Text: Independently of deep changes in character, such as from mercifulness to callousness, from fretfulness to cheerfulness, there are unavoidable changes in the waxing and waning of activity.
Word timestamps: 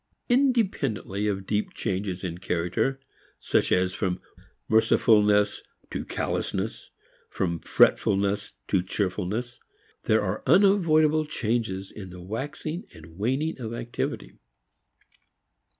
Independently 0.29 1.27
of 1.27 1.45
deep 1.45 1.75
changes 1.75 2.23
in 2.23 2.39
character, 2.39 2.99
such 3.39 3.71
as 3.71 3.93
from 3.93 4.19
mercifulness 4.67 5.61
to 5.91 6.03
callousness, 6.03 6.89
from 7.29 7.59
fretfulness 7.59 8.53
to 8.67 8.81
cheerfulness, 8.81 9.59
there 10.05 10.23
are 10.23 10.41
unavoidable 10.47 11.25
changes 11.25 11.91
in 11.91 12.09
the 12.09 12.19
waxing 12.19 12.87
and 12.95 13.19
waning 13.19 13.59
of 13.61 13.75
activity. 13.75 14.39